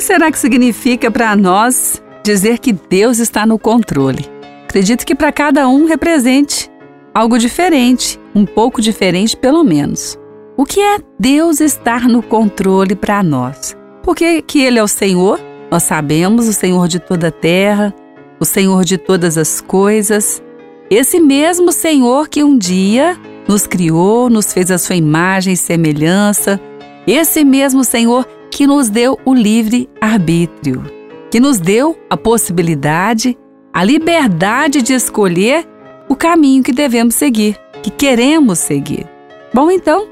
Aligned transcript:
que 0.00 0.04
será 0.06 0.32
que 0.32 0.38
significa 0.38 1.10
para 1.10 1.36
nós 1.36 2.02
dizer 2.24 2.58
que 2.58 2.72
Deus 2.72 3.18
está 3.18 3.44
no 3.44 3.58
controle? 3.58 4.24
Acredito 4.64 5.04
que 5.04 5.14
para 5.14 5.30
cada 5.30 5.68
um 5.68 5.84
represente 5.84 6.70
algo 7.12 7.38
diferente, 7.38 8.18
um 8.34 8.46
pouco 8.46 8.80
diferente 8.80 9.36
pelo 9.36 9.62
menos. 9.62 10.18
O 10.56 10.64
que 10.64 10.80
é 10.80 11.00
Deus 11.18 11.60
estar 11.60 12.08
no 12.08 12.22
controle 12.22 12.96
para 12.96 13.22
nós? 13.22 13.76
Porque 14.02 14.40
que 14.40 14.62
Ele 14.62 14.78
é 14.78 14.82
o 14.82 14.88
Senhor, 14.88 15.38
nós 15.70 15.82
sabemos, 15.82 16.48
o 16.48 16.54
Senhor 16.54 16.88
de 16.88 16.98
toda 16.98 17.28
a 17.28 17.32
terra, 17.32 17.94
o 18.40 18.44
Senhor 18.46 18.86
de 18.86 18.96
todas 18.96 19.36
as 19.36 19.60
coisas. 19.60 20.42
Esse 20.90 21.20
mesmo 21.20 21.72
Senhor 21.72 22.26
que 22.26 22.42
um 22.42 22.56
dia 22.56 23.18
nos 23.46 23.66
criou, 23.66 24.30
nos 24.30 24.50
fez 24.50 24.70
a 24.70 24.78
sua 24.78 24.96
imagem 24.96 25.52
e 25.52 25.58
semelhança. 25.58 26.58
Esse 27.06 27.44
mesmo 27.44 27.84
Senhor 27.84 28.26
que 28.60 28.66
nos 28.66 28.90
deu 28.90 29.18
o 29.24 29.32
livre 29.32 29.88
arbítrio, 30.02 30.84
que 31.30 31.40
nos 31.40 31.58
deu 31.58 31.96
a 32.10 32.14
possibilidade, 32.14 33.34
a 33.72 33.82
liberdade 33.82 34.82
de 34.82 34.92
escolher 34.92 35.66
o 36.10 36.14
caminho 36.14 36.62
que 36.62 36.70
devemos 36.70 37.14
seguir, 37.14 37.58
que 37.82 37.90
queremos 37.90 38.58
seguir. 38.58 39.06
Bom, 39.54 39.70
então, 39.70 40.06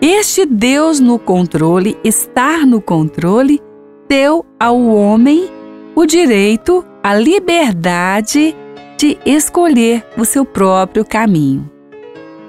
este 0.00 0.44
Deus 0.44 0.98
no 0.98 1.16
controle, 1.16 1.96
estar 2.02 2.66
no 2.66 2.80
controle, 2.80 3.60
deu 4.08 4.44
ao 4.58 4.84
homem 4.84 5.48
o 5.94 6.04
direito, 6.04 6.84
a 7.04 7.14
liberdade 7.14 8.56
de 8.98 9.16
escolher 9.24 10.04
o 10.18 10.24
seu 10.24 10.44
próprio 10.44 11.04
caminho. 11.04 11.70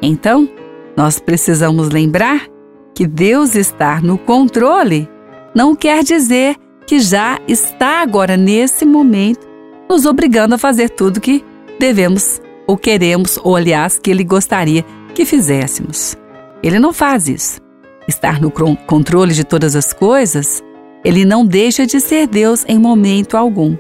Então, 0.01 0.49
nós 0.97 1.19
precisamos 1.19 1.89
lembrar 1.89 2.47
que 2.95 3.05
Deus 3.05 3.53
estar 3.53 4.01
no 4.01 4.17
controle 4.17 5.13
não 5.55 5.75
quer 5.75 6.03
dizer 6.03 6.55
que 6.85 6.99
já 6.99 7.39
está 7.47 8.01
agora 8.01 8.35
nesse 8.35 8.85
momento 8.85 9.47
nos 9.89 10.05
obrigando 10.05 10.55
a 10.55 10.57
fazer 10.57 10.89
tudo 10.89 11.21
que 11.21 11.43
devemos 11.79 12.41
ou 12.65 12.77
queremos, 12.77 13.37
ou 13.43 13.55
aliás, 13.55 13.99
que 13.99 14.09
Ele 14.09 14.23
gostaria 14.23 14.85
que 15.13 15.25
fizéssemos. 15.25 16.15
Ele 16.61 16.79
não 16.79 16.93
faz 16.93 17.27
isso. 17.27 17.59
Estar 18.07 18.41
no 18.41 18.51
controle 18.51 19.33
de 19.33 19.43
todas 19.43 19.75
as 19.75 19.93
coisas, 19.93 20.63
Ele 21.03 21.25
não 21.25 21.45
deixa 21.45 21.85
de 21.85 21.99
ser 21.99 22.27
Deus 22.27 22.65
em 22.67 22.79
momento 22.79 23.37
algum. 23.37 23.77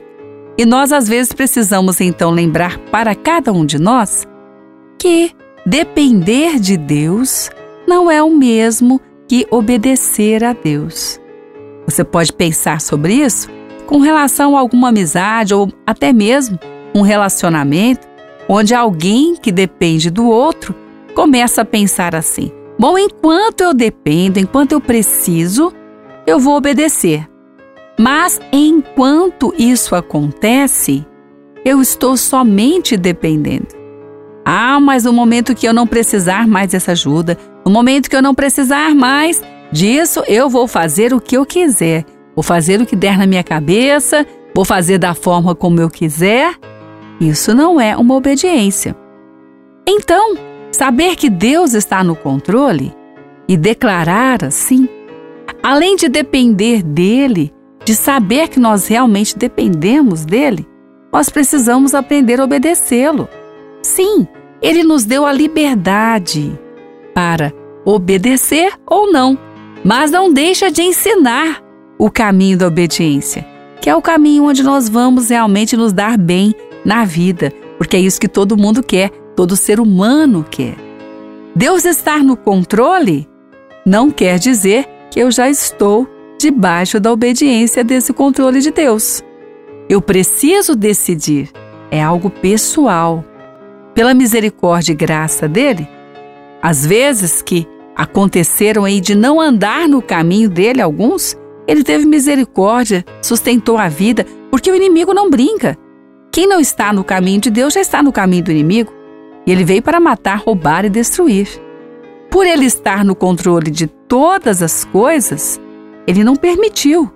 E 0.57 0.65
nós, 0.65 0.91
às 0.91 1.07
vezes, 1.07 1.33
precisamos 1.33 1.99
então 1.99 2.29
lembrar 2.29 2.77
para 2.91 3.15
cada 3.15 3.51
um 3.51 3.65
de 3.65 3.79
nós 3.79 4.27
que 4.99 5.31
depender 5.65 6.59
de 6.59 6.77
Deus 6.77 7.49
não 7.87 8.11
é 8.11 8.21
o 8.21 8.29
mesmo 8.29 9.01
que 9.27 9.47
obedecer 9.49 10.43
a 10.43 10.53
Deus. 10.53 11.19
Você 11.85 12.03
pode 12.03 12.31
pensar 12.33 12.81
sobre 12.81 13.13
isso 13.13 13.49
com 13.85 13.99
relação 13.99 14.55
a 14.55 14.59
alguma 14.59 14.89
amizade 14.89 15.53
ou 15.53 15.69
até 15.85 16.13
mesmo 16.13 16.57
um 16.95 17.01
relacionamento 17.01 18.07
onde 18.47 18.73
alguém 18.73 19.35
que 19.35 19.51
depende 19.51 20.09
do 20.09 20.27
outro 20.27 20.75
começa 21.13 21.61
a 21.61 21.65
pensar 21.65 22.15
assim: 22.15 22.51
bom, 22.77 22.97
enquanto 22.97 23.61
eu 23.61 23.73
dependo, 23.73 24.39
enquanto 24.39 24.73
eu 24.73 24.81
preciso, 24.81 25.73
eu 26.25 26.39
vou 26.39 26.55
obedecer. 26.55 27.27
Mas 27.99 28.39
enquanto 28.51 29.53
isso 29.57 29.95
acontece, 29.95 31.05
eu 31.63 31.81
estou 31.81 32.17
somente 32.17 32.97
dependendo. 32.97 33.67
Ah, 34.43 34.79
mas 34.79 35.05
no 35.05 35.13
momento 35.13 35.55
que 35.55 35.67
eu 35.67 35.73
não 35.73 35.87
precisar 35.87 36.47
mais 36.47 36.71
dessa 36.71 36.91
ajuda, 36.91 37.37
no 37.65 37.71
momento 37.71 38.09
que 38.09 38.15
eu 38.15 38.21
não 38.21 38.35
precisar 38.35 38.93
mais 38.93 39.41
disso, 39.73 40.23
eu 40.27 40.49
vou 40.49 40.67
fazer 40.67 41.13
o 41.13 41.19
que 41.19 41.35
eu 41.35 41.45
quiser. 41.45 42.05
Vou 42.33 42.43
fazer 42.43 42.79
o 42.81 42.85
que 42.85 42.95
der 42.95 43.17
na 43.17 43.27
minha 43.27 43.43
cabeça, 43.43 44.25
vou 44.55 44.63
fazer 44.63 44.97
da 44.97 45.13
forma 45.13 45.53
como 45.53 45.81
eu 45.81 45.89
quiser 45.89 46.55
isso 47.19 47.53
não 47.53 47.79
é 47.79 47.95
uma 47.95 48.15
obediência. 48.15 48.95
Então, 49.87 50.35
saber 50.71 51.15
que 51.15 51.29
Deus 51.29 51.73
está 51.73 52.03
no 52.03 52.15
controle 52.15 52.93
e 53.47 53.57
declarar 53.57 54.43
assim, 54.43 54.87
além 55.61 55.95
de 55.95 56.07
depender 56.07 56.83
dele, 56.83 57.53
de 57.85 57.95
saber 57.95 58.47
que 58.47 58.59
nós 58.59 58.87
realmente 58.87 59.37
dependemos 59.37 60.25
dele, 60.25 60.67
nós 61.11 61.29
precisamos 61.29 61.93
aprender 61.93 62.39
a 62.39 62.43
obedecê-lo. 62.43 63.27
Sim, 63.81 64.27
ele 64.61 64.83
nos 64.83 65.03
deu 65.03 65.25
a 65.25 65.33
liberdade 65.33 66.57
para 67.13 67.53
obedecer 67.85 68.73
ou 68.87 69.11
não, 69.11 69.37
mas 69.83 70.11
não 70.11 70.31
deixa 70.31 70.71
de 70.71 70.81
ensinar 70.81 71.61
o 71.97 72.09
caminho 72.09 72.57
da 72.57 72.67
obediência, 72.67 73.45
que 73.81 73.89
é 73.89 73.95
o 73.95 74.01
caminho 74.01 74.45
onde 74.45 74.63
nós 74.63 74.89
vamos 74.89 75.29
realmente 75.29 75.77
nos 75.77 75.93
dar 75.93 76.17
bem 76.17 76.53
na 76.83 77.05
vida, 77.05 77.51
porque 77.77 77.95
é 77.95 77.99
isso 77.99 78.19
que 78.19 78.27
todo 78.27 78.57
mundo 78.57 78.83
quer, 78.83 79.09
todo 79.35 79.55
ser 79.55 79.79
humano 79.79 80.45
quer. 80.49 80.75
Deus 81.55 81.85
estar 81.85 82.23
no 82.23 82.35
controle 82.35 83.27
não 83.85 84.09
quer 84.09 84.39
dizer 84.39 84.87
que 85.11 85.19
eu 85.19 85.29
já 85.29 85.49
estou 85.49 86.07
debaixo 86.39 86.99
da 86.99 87.11
obediência 87.11 87.83
desse 87.83 88.11
controle 88.11 88.59
de 88.59 88.71
Deus. 88.71 89.21
Eu 89.87 90.01
preciso 90.01 90.75
decidir, 90.75 91.51
é 91.91 92.01
algo 92.01 92.29
pessoal. 92.29 93.23
Pela 93.93 94.13
misericórdia 94.13 94.93
e 94.93 94.95
graça 94.95 95.47
dele, 95.47 95.87
às 96.61 96.85
vezes 96.85 97.41
que 97.41 97.67
aconteceram 97.95 98.85
aí 98.85 98.99
de 98.99 99.15
não 99.15 99.39
andar 99.39 99.87
no 99.87 100.01
caminho 100.01 100.49
dele 100.49 100.81
alguns, 100.81 101.37
ele 101.67 101.83
teve 101.83 102.05
misericórdia, 102.05 103.05
sustentou 103.21 103.77
a 103.77 103.87
vida, 103.87 104.25
porque 104.51 104.71
o 104.71 104.75
inimigo 104.75 105.13
não 105.13 105.29
brinca. 105.29 105.77
Quem 106.31 106.47
não 106.47 106.59
está 106.59 106.91
no 106.91 107.03
caminho 107.03 107.39
de 107.39 107.49
Deus 107.49 107.73
já 107.73 107.81
está 107.81 108.01
no 108.01 108.11
caminho 108.11 108.43
do 108.43 108.51
inimigo. 108.51 108.91
E 109.45 109.51
ele 109.51 109.63
veio 109.63 109.81
para 109.81 109.99
matar, 109.99 110.39
roubar 110.39 110.85
e 110.85 110.89
destruir. 110.89 111.47
Por 112.29 112.45
ele 112.47 112.65
estar 112.65 113.05
no 113.05 113.15
controle 113.15 113.69
de 113.69 113.87
todas 113.87 114.63
as 114.63 114.83
coisas, 114.83 115.59
ele 116.07 116.23
não 116.23 116.35
permitiu 116.35 117.11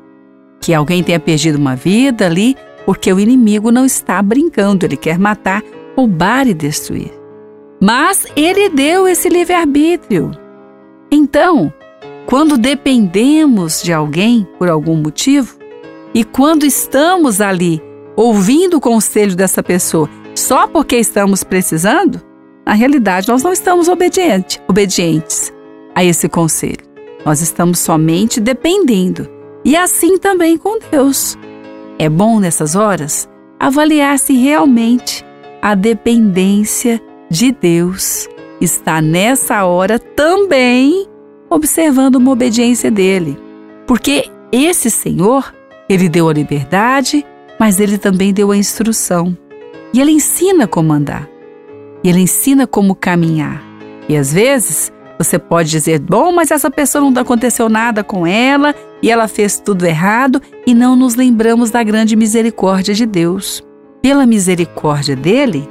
que 0.61 0.73
alguém 0.73 1.03
tenha 1.03 1.19
perdido 1.19 1.57
uma 1.57 1.75
vida 1.75 2.25
ali, 2.25 2.55
porque 2.85 3.11
o 3.11 3.19
inimigo 3.19 3.71
não 3.71 3.85
está 3.85 4.21
brincando, 4.21 4.85
ele 4.85 4.97
quer 4.97 5.17
matar, 5.17 5.63
roubar 5.95 6.47
e 6.47 6.53
destruir. 6.53 7.11
Mas 7.81 8.25
ele 8.35 8.69
deu 8.69 9.07
esse 9.07 9.29
livre-arbítrio. 9.29 10.31
Então, 11.11 11.73
quando 12.25 12.57
dependemos 12.57 13.81
de 13.81 13.93
alguém 13.93 14.47
por 14.57 14.69
algum 14.69 14.95
motivo, 14.95 15.57
e 16.13 16.23
quando 16.23 16.65
estamos 16.65 17.39
ali 17.41 17.81
ouvindo 18.15 18.77
o 18.77 18.81
conselho 18.81 19.35
dessa 19.35 19.61
pessoa 19.61 20.09
só 20.33 20.67
porque 20.67 20.97
estamos 20.97 21.43
precisando, 21.43 22.21
na 22.65 22.73
realidade 22.73 23.27
nós 23.27 23.43
não 23.43 23.51
estamos 23.51 23.87
obediente, 23.87 24.61
obedientes 24.67 25.53
a 25.95 26.03
esse 26.03 26.29
conselho. 26.29 26.85
Nós 27.25 27.41
estamos 27.41 27.79
somente 27.79 28.39
dependendo. 28.39 29.29
E 29.65 29.75
assim 29.75 30.17
também 30.17 30.57
com 30.57 30.79
Deus. 30.91 31.37
É 31.99 32.07
bom 32.07 32.39
nessas 32.39 32.75
horas 32.75 33.27
avaliar 33.59 34.19
se 34.19 34.33
realmente 34.33 35.25
a 35.61 35.73
dependência 35.73 37.01
de 37.29 37.51
Deus 37.51 38.29
está 38.59 39.01
nessa 39.01 39.65
hora 39.65 39.99
também 39.99 41.07
observando 41.49 42.15
uma 42.15 42.31
obediência 42.31 42.91
dele. 42.91 43.37
Porque 43.85 44.29
esse 44.51 44.89
Senhor, 44.89 45.53
ele 45.87 46.09
deu 46.09 46.29
a 46.29 46.33
liberdade, 46.33 47.25
mas 47.59 47.79
ele 47.79 47.97
também 47.97 48.33
deu 48.33 48.51
a 48.51 48.57
instrução. 48.57 49.37
E 49.93 50.01
ele 50.01 50.11
ensina 50.11 50.67
como 50.67 50.91
andar. 50.93 51.27
E 52.03 52.09
ele 52.09 52.19
ensina 52.19 52.67
como 52.67 52.95
caminhar. 52.95 53.63
E 54.09 54.15
às 54.15 54.33
vezes 54.33 54.91
você 55.17 55.39
pode 55.39 55.69
dizer: 55.69 55.99
bom, 55.99 56.31
mas 56.31 56.51
essa 56.51 56.69
pessoa 56.69 57.09
não 57.09 57.21
aconteceu 57.21 57.69
nada 57.69 58.03
com 58.03 58.27
ela 58.27 58.75
e 59.01 59.11
ela 59.11 59.27
fez 59.27 59.59
tudo 59.59 59.85
errado, 59.85 60.41
e 60.65 60.73
não 60.73 60.95
nos 60.95 61.15
lembramos 61.15 61.69
da 61.69 61.83
grande 61.83 62.15
misericórdia 62.15 62.93
de 62.93 63.05
Deus. 63.05 63.63
Pela 64.01 64.25
misericórdia 64.25 65.15
dele, 65.15 65.69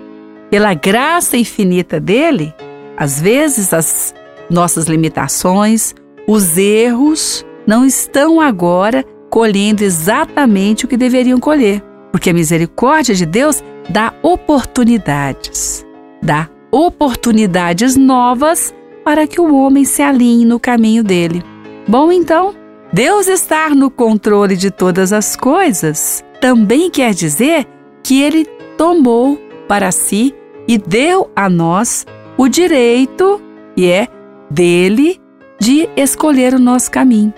pela 0.51 0.75
graça 0.75 1.37
infinita 1.37 1.99
dele, 1.99 2.55
às 2.97 3.21
vezes 3.21 3.73
as 3.75 4.15
nossas 4.51 4.87
limitações, 4.87 5.95
os 6.27 6.57
erros 6.57 7.45
não 7.67 7.85
estão 7.85 8.41
agora 8.41 9.05
colhendo 9.29 9.83
exatamente 9.83 10.85
o 10.85 10.89
que 10.89 10.97
deveriam 10.97 11.39
colher, 11.39 11.83
porque 12.11 12.31
a 12.31 12.35
misericórdia 12.35 13.15
de 13.15 13.27
Deus 13.27 13.63
dá 13.91 14.15
oportunidades, 14.23 15.85
dá 16.23 16.49
oportunidades 16.71 17.97
novas 17.97 18.75
para 19.05 19.27
que 19.27 19.41
o 19.41 19.55
homem 19.55 19.85
se 19.85 20.03
alinhe 20.03 20.45
no 20.45 20.59
caminho 20.59 21.05
dele. 21.05 21.43
Bom, 21.87 22.11
então, 22.11 22.55
Deus 22.93 23.29
estar 23.29 23.71
no 23.71 23.91
controle 23.91 24.57
de 24.57 24.71
todas 24.71 25.13
as 25.13 25.37
coisas 25.37 26.25
também 26.41 26.91
quer 26.91 27.15
dizer 27.15 27.67
que 28.03 28.23
ele 28.23 28.45
tomou 28.77 29.37
para 29.69 29.91
si 29.91 30.35
e 30.69 30.79
deu 30.79 31.31
a 31.35 31.49
nós 31.49 32.07
o 32.37 32.49
direito, 32.49 33.41
e 33.77 33.87
é 33.87 34.09
dele, 34.51 35.21
de 35.61 35.89
escolher 35.97 36.55
o 36.55 36.59
nosso 36.59 36.91
caminho. 36.91 37.33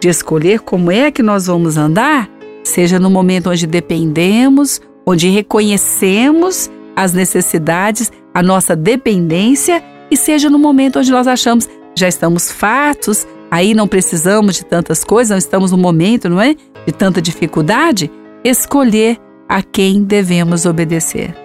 de 0.00 0.08
escolher 0.08 0.60
como 0.60 0.90
é 0.90 1.10
que 1.10 1.22
nós 1.22 1.46
vamos 1.46 1.76
andar, 1.76 2.28
seja 2.64 2.98
no 2.98 3.10
momento 3.10 3.50
onde 3.50 3.66
dependemos, 3.66 4.80
onde 5.06 5.28
reconhecemos 5.28 6.70
as 6.96 7.12
necessidades, 7.12 8.10
a 8.32 8.42
nossa 8.42 8.74
dependência, 8.74 9.82
e 10.10 10.16
seja 10.16 10.48
no 10.48 10.58
momento 10.58 10.98
onde 10.98 11.10
nós 11.10 11.26
achamos 11.26 11.68
já 11.96 12.08
estamos 12.08 12.50
fartos, 12.50 13.26
aí 13.50 13.74
não 13.74 13.86
precisamos 13.86 14.56
de 14.56 14.64
tantas 14.64 15.04
coisas, 15.04 15.30
não 15.30 15.38
estamos 15.38 15.72
no 15.72 15.78
momento, 15.78 16.28
não 16.28 16.40
é? 16.40 16.54
De 16.86 16.92
tanta 16.92 17.20
dificuldade, 17.20 18.10
escolher 18.44 19.18
a 19.48 19.62
quem 19.62 20.02
devemos 20.02 20.64
obedecer. 20.64 21.36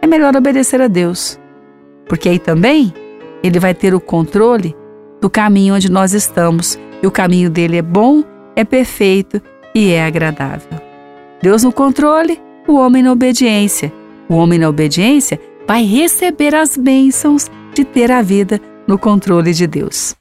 É 0.00 0.06
melhor 0.06 0.34
obedecer 0.36 0.80
a 0.80 0.86
Deus, 0.86 1.38
porque 2.10 2.28
aí 2.28 2.40
também 2.40 2.92
ele 3.40 3.60
vai 3.60 3.72
ter 3.72 3.94
o 3.94 4.00
controle 4.00 4.74
do 5.20 5.30
caminho 5.30 5.76
onde 5.76 5.88
nós 5.88 6.12
estamos, 6.12 6.76
e 7.00 7.06
o 7.06 7.10
caminho 7.10 7.48
dele 7.48 7.76
é 7.76 7.82
bom, 7.82 8.24
é 8.56 8.64
perfeito 8.64 9.40
e 9.72 9.92
é 9.92 10.04
agradável. 10.04 10.80
Deus 11.40 11.62
no 11.62 11.72
controle, 11.72 12.42
o 12.66 12.74
homem 12.74 13.00
na 13.00 13.12
obediência. 13.12 13.92
O 14.28 14.34
homem 14.34 14.58
na 14.58 14.68
obediência 14.68 15.40
vai 15.68 15.84
receber 15.84 16.52
as 16.52 16.76
bênçãos 16.76 17.48
de 17.74 17.84
ter 17.84 18.10
a 18.10 18.20
vida 18.22 18.60
no 18.88 18.98
controle 18.98 19.54
de 19.54 19.68
Deus. 19.68 20.19